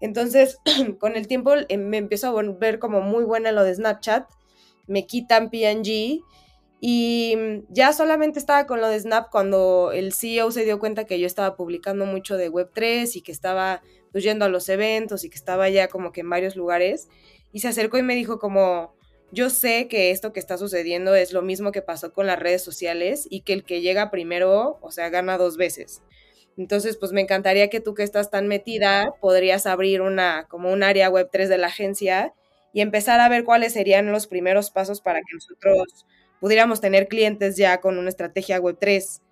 [0.02, 0.58] Entonces,
[0.98, 4.28] con el tiempo eh, me empiezo a ver como muy buena lo de Snapchat,
[4.86, 6.20] me quitan PNG
[6.80, 11.04] y mm, ya solamente estaba con lo de Snap cuando el CEO se dio cuenta
[11.04, 15.22] que yo estaba publicando mucho de Web3 y que estaba pues, yendo a los eventos
[15.24, 17.08] y que estaba ya como que en varios lugares
[17.52, 18.96] y se acercó y me dijo como,
[19.30, 22.64] yo sé que esto que está sucediendo es lo mismo que pasó con las redes
[22.64, 26.02] sociales y que el que llega primero, o sea, gana dos veces.
[26.56, 30.82] Entonces, pues me encantaría que tú que estás tan metida, podrías abrir una, como un
[30.82, 32.34] área web 3 de la agencia
[32.72, 36.06] y empezar a ver cuáles serían los primeros pasos para que nosotros
[36.40, 39.22] pudiéramos tener clientes ya con una estrategia web 3.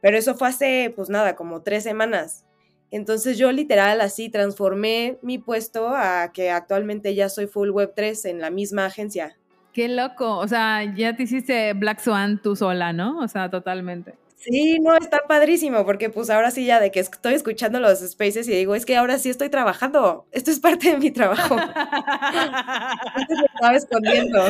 [0.00, 2.44] Pero eso fue hace, pues nada, como tres semanas.
[2.90, 8.24] Entonces yo literal así transformé mi puesto a que actualmente ya soy full web 3
[8.26, 9.36] en la misma agencia.
[9.72, 13.18] Qué loco, o sea, ya te hiciste Black Swan tú sola, ¿no?
[13.18, 14.14] O sea, totalmente.
[14.44, 18.46] Sí, no, está padrísimo, porque pues ahora sí ya de que estoy escuchando los spaces
[18.46, 21.56] y digo, es que ahora sí estoy trabajando, esto es parte de mi trabajo.
[21.58, 24.46] Antes me estaba escondiendo.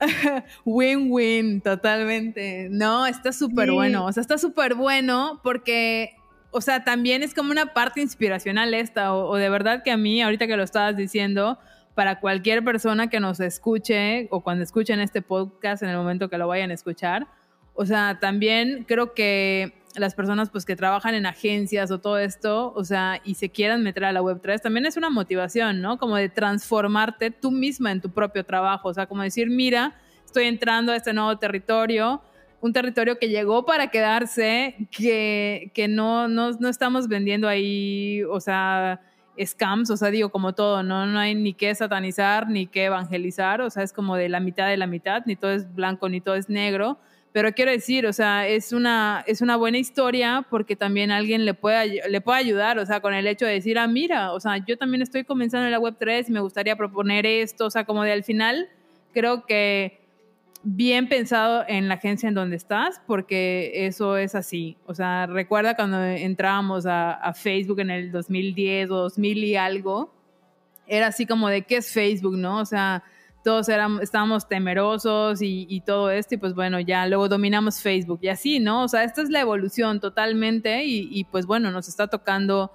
[0.64, 2.68] Win-win, totalmente.
[2.68, 6.16] No, está súper bueno, o sea, está súper bueno porque,
[6.50, 9.96] o sea, también es como una parte inspiracional esta, o, o de verdad que a
[9.96, 11.60] mí, ahorita que lo estabas diciendo,
[11.94, 16.38] para cualquier persona que nos escuche o cuando escuchen este podcast en el momento que
[16.38, 17.28] lo vayan a escuchar,
[17.74, 22.72] o sea, también creo que las personas pues que trabajan en agencias o todo esto,
[22.74, 25.98] o sea, y se quieran meter a la Web3, también es una motivación, ¿no?
[25.98, 30.44] Como de transformarte tú misma en tu propio trabajo, o sea, como decir, mira, estoy
[30.44, 32.22] entrando a este nuevo territorio,
[32.60, 38.40] un territorio que llegó para quedarse, que, que no, no, no estamos vendiendo ahí, o
[38.40, 39.00] sea,
[39.42, 41.06] scams, o sea, digo, como todo, ¿no?
[41.06, 44.68] No hay ni que satanizar, ni que evangelizar, o sea, es como de la mitad
[44.68, 46.98] de la mitad, ni todo es blanco, ni todo es negro,
[47.34, 51.52] pero quiero decir, o sea, es una, es una buena historia porque también alguien le
[51.52, 54.58] puede, le puede ayudar, o sea, con el hecho de decir, ah, mira, o sea,
[54.64, 58.04] yo también estoy comenzando en la Web3 y me gustaría proponer esto, o sea, como
[58.04, 58.68] de al final,
[59.12, 59.98] creo que
[60.62, 64.76] bien pensado en la agencia en donde estás, porque eso es así.
[64.86, 70.14] O sea, recuerda cuando entrábamos a, a, Facebook en el 2010 o 2000 y algo,
[70.86, 72.60] era así como de qué es Facebook, ¿no?
[72.60, 73.02] O sea,
[73.44, 78.28] todos éramos, estábamos temerosos y, todo esto, y pues bueno, ya luego dominamos Facebook y
[78.28, 78.82] así, ¿no?
[78.82, 82.72] O sea, esta es la evolución totalmente y, pues bueno, nos está tocando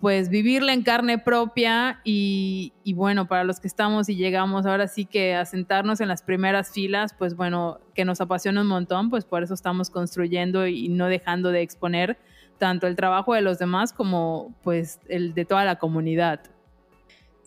[0.00, 5.04] pues vivirla en carne propia y, bueno, para los que estamos y llegamos ahora sí
[5.04, 9.26] que a sentarnos en las primeras filas, pues bueno, que nos apasiona un montón, pues
[9.26, 12.16] por eso estamos construyendo y no dejando de exponer
[12.58, 16.40] tanto el trabajo de los demás como pues el de toda la comunidad.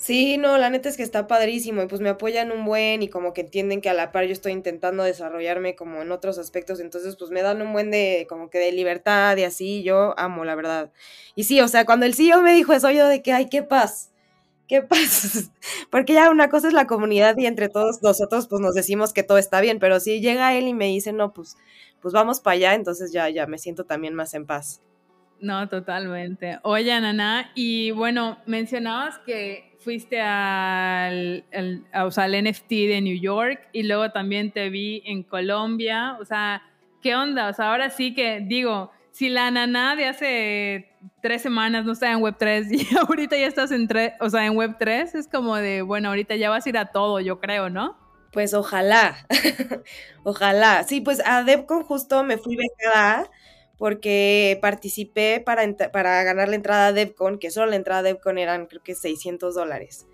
[0.01, 3.07] Sí, no, la neta es que está padrísimo y pues me apoyan un buen y
[3.07, 6.79] como que entienden que a la par yo estoy intentando desarrollarme como en otros aspectos,
[6.79, 10.43] entonces pues me dan un buen de como que de libertad y así, yo amo
[10.43, 10.91] la verdad.
[11.35, 13.61] Y sí, o sea, cuando el CEO me dijo eso yo de que, ay, qué
[13.61, 14.11] paz,
[14.67, 15.51] qué paz,
[15.91, 19.21] porque ya una cosa es la comunidad y entre todos nosotros pues nos decimos que
[19.21, 21.57] todo está bien, pero si llega él y me dice, no, pues,
[22.01, 24.81] pues vamos para allá, entonces ya, ya me siento también más en paz.
[25.39, 26.57] No, totalmente.
[26.63, 31.43] Oye, Nana, y bueno, mencionabas que fuiste al,
[31.93, 36.17] o sea, al NFT de New York y luego también te vi en Colombia.
[36.19, 36.61] O sea,
[37.01, 37.49] ¿qué onda?
[37.49, 40.89] O sea, ahora sí que digo, si la nana de hace
[41.21, 43.87] tres semanas no estaba en Web3 y ahorita ya estás en,
[44.19, 47.19] o sea, en Web3, es como de, bueno, ahorita ya vas a ir a todo,
[47.19, 47.97] yo creo, ¿no?
[48.31, 49.17] Pues ojalá,
[50.23, 50.83] ojalá.
[50.85, 53.29] Sí, pues a DevCon justo me fui becada
[53.81, 58.37] porque participé para, para ganar la entrada a DevCon, que solo la entrada a DevCon
[58.37, 60.05] eran creo que 600 dólares.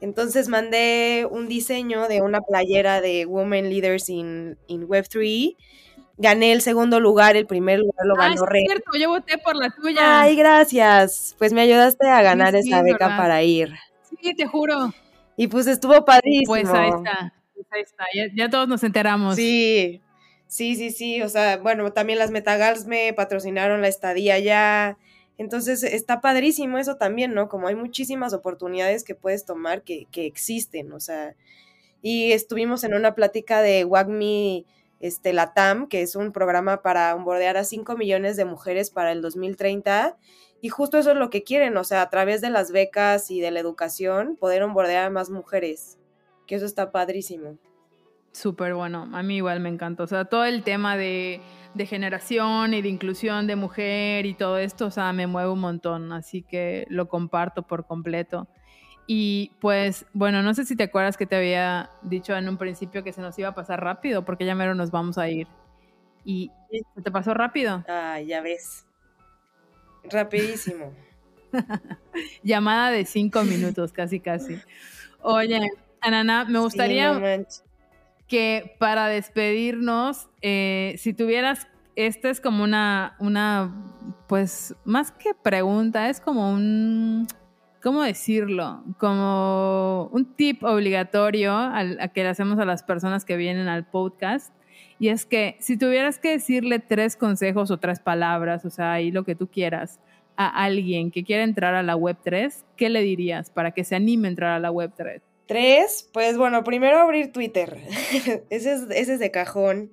[0.00, 5.58] Entonces mandé un diseño de una playera de Women Leaders in, in Web3.
[6.16, 9.56] Gané el segundo lugar, el primer lugar lo ganó ah, es cierto, yo voté por
[9.56, 10.22] la tuya.
[10.22, 11.36] Ay, gracias.
[11.38, 13.74] Pues me ayudaste a ganar esa beca para ir.
[14.08, 14.94] Sí, te juro.
[15.36, 16.46] Y pues estuvo padrísimo.
[16.46, 18.04] Pues ahí está, pues ahí está.
[18.34, 19.36] ya todos nos enteramos.
[19.36, 20.00] Sí,
[20.52, 24.98] Sí, sí, sí, o sea, bueno, también las Metagals me patrocinaron la estadía ya.
[25.38, 27.48] Entonces está padrísimo eso también, ¿no?
[27.48, 31.34] Como hay muchísimas oportunidades que puedes tomar que, que existen, o sea.
[32.02, 34.66] Y estuvimos en una plática de WAGMI
[35.00, 39.22] este, Latam, que es un programa para onboardear a 5 millones de mujeres para el
[39.22, 40.18] 2030.
[40.60, 43.40] Y justo eso es lo que quieren, o sea, a través de las becas y
[43.40, 45.98] de la educación, poder onboardear a más mujeres.
[46.46, 47.56] Que eso está padrísimo.
[48.32, 50.04] Súper bueno, a mí igual me encantó.
[50.04, 51.42] O sea, todo el tema de,
[51.86, 56.12] generación y de inclusión de mujer y todo esto, o sea, me mueve un montón,
[56.12, 58.48] así que lo comparto por completo.
[59.06, 63.04] Y pues, bueno, no sé si te acuerdas que te había dicho en un principio
[63.04, 65.46] que se nos iba a pasar rápido, porque ya mero nos vamos a ir.
[66.24, 66.50] ¿Y
[67.02, 67.84] te pasó rápido?
[67.88, 68.86] Ah, ya ves.
[70.04, 70.92] Rapidísimo.
[72.42, 74.58] Llamada de cinco minutos, casi, casi.
[75.20, 75.70] Oye,
[76.00, 77.12] Anana, me gustaría
[78.32, 83.74] que para despedirnos, eh, si tuvieras, esta es como una, una,
[84.26, 87.26] pues más que pregunta, es como un,
[87.82, 88.84] ¿cómo decirlo?
[88.96, 94.54] Como un tip obligatorio a que le hacemos a las personas que vienen al podcast.
[94.98, 99.10] Y es que si tuvieras que decirle tres consejos o tres palabras, o sea, ahí
[99.10, 100.00] lo que tú quieras,
[100.38, 103.94] a alguien que quiera entrar a la web 3, ¿qué le dirías para que se
[103.94, 105.20] anime a entrar a la web 3?
[105.52, 107.76] Tres, pues bueno, primero abrir Twitter.
[108.48, 109.92] ese, es, ese es de cajón.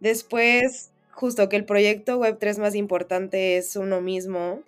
[0.00, 4.64] Después, justo que el proyecto Web3 más importante es uno mismo.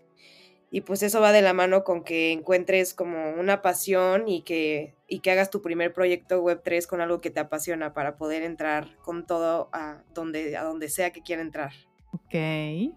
[0.71, 4.95] Y pues eso va de la mano con que encuentres como una pasión y que,
[5.09, 8.97] y que hagas tu primer proyecto Web3 con algo que te apasiona para poder entrar
[8.99, 11.73] con todo a donde, a donde sea que quiera entrar.
[12.13, 12.95] Ok,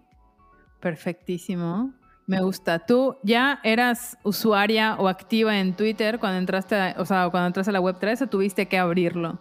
[0.78, 1.92] perfectísimo.
[2.26, 2.80] Me gusta.
[2.80, 7.70] ¿Tú ya eras usuaria o activa en Twitter cuando entraste, a, o sea, cuando entraste
[7.70, 9.38] a la Web3 o tuviste que abrirlo?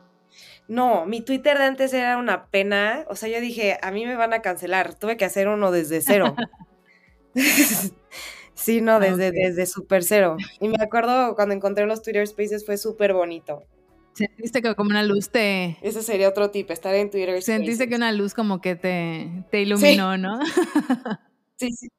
[0.67, 3.05] No, mi Twitter de antes era una pena.
[3.09, 4.93] O sea, yo dije, a mí me van a cancelar.
[4.93, 6.35] Tuve que hacer uno desde cero.
[8.53, 10.37] sí, no, desde, desde super cero.
[10.59, 13.63] Y me acuerdo cuando encontré los Twitter Spaces fue súper bonito.
[14.13, 15.77] Sentiste que como una luz te...
[15.81, 17.45] Ese sería otro tip, estar en Twitter Spaces.
[17.45, 20.39] Sentiste que una luz como que te, te iluminó, ¿no?
[21.57, 21.89] sí, sí.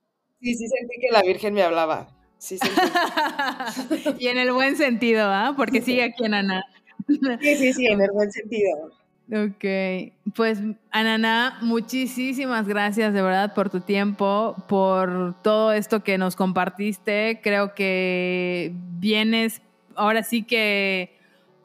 [0.46, 2.06] Sí, sí sentí que la Virgen me hablaba.
[2.38, 2.56] Sí,
[4.20, 5.54] y en el buen sentido, ¿ah?
[5.56, 6.64] Porque sigue aquí en Ana.
[7.08, 8.92] sí, sí, sí, en el buen sentido.
[9.32, 9.64] Ok,
[10.36, 10.60] pues
[10.92, 17.40] Ananá, muchísimas gracias de verdad por tu tiempo, por todo esto que nos compartiste.
[17.42, 19.62] Creo que vienes
[19.96, 21.15] ahora sí que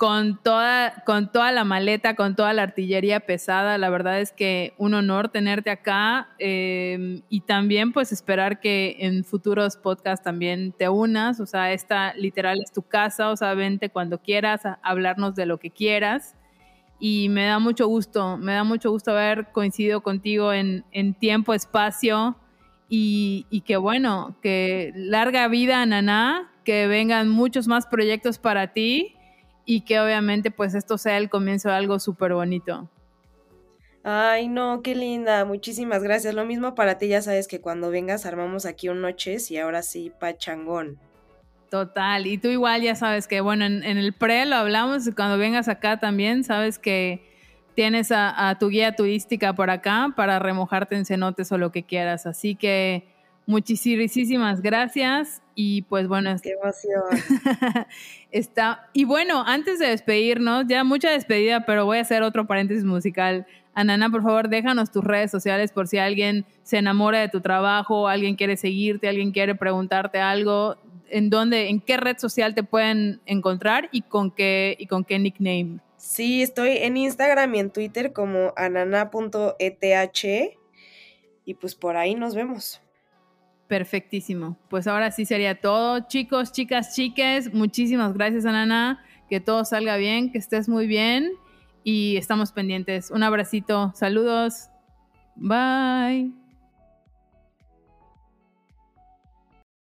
[0.01, 3.77] con toda, con toda la maleta, con toda la artillería pesada.
[3.77, 9.23] La verdad es que un honor tenerte acá em, y también pues esperar que en
[9.23, 11.39] futuros podcasts también te unas.
[11.39, 15.45] O sea, esta literal es tu casa, o sea, vente cuando quieras a hablarnos de
[15.45, 16.35] lo que quieras.
[16.99, 22.37] Y me da mucho gusto, me da mucho gusto haber coincidido contigo en, tiempo, espacio
[22.89, 29.15] y, y que bueno, que larga vida, Naná, que vengan muchos más proyectos para ti
[29.65, 32.89] y que obviamente pues esto sea el comienzo de algo súper bonito.
[34.03, 36.33] Ay, no, qué linda, muchísimas gracias.
[36.33, 39.83] Lo mismo para ti, ya sabes que cuando vengas armamos aquí un noches y ahora
[39.83, 40.97] sí, pachangón.
[41.69, 45.37] Total, y tú igual ya sabes que, bueno, en, el pre lo hablamos, y cuando
[45.37, 47.23] vengas acá también, sabes que
[47.75, 52.25] tienes a, tu guía turística por acá para remojarte en cenotes o lo que quieras.
[52.25, 53.07] Así que
[53.45, 56.35] muchísimas gracias y pues bueno.
[56.41, 57.03] Qué emoción.
[58.31, 62.83] está, y bueno, antes de despedirnos, ya mucha despedida, pero voy a hacer otro paréntesis
[62.83, 63.45] musical.
[63.75, 68.07] Anana, por favor, déjanos tus redes sociales por si alguien se enamora de tu trabajo,
[68.07, 70.77] alguien quiere seguirte, alguien quiere preguntarte algo,
[71.09, 75.19] en dónde, en qué red social te pueden encontrar y con qué y con qué
[75.19, 75.77] nickname.
[75.95, 79.83] Sí, estoy en Instagram y en Twitter como anana.eth
[81.45, 82.80] y pues por ahí nos vemos.
[83.71, 84.57] Perfectísimo.
[84.69, 86.01] Pues ahora sí sería todo.
[86.09, 89.01] Chicos, chicas, chiques, muchísimas gracias, Anana.
[89.29, 91.31] Que todo salga bien, que estés muy bien
[91.85, 93.11] y estamos pendientes.
[93.11, 93.93] Un abracito.
[93.95, 94.67] Saludos.
[95.37, 96.40] Bye.